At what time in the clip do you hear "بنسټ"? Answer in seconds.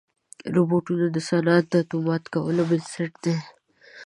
2.69-3.11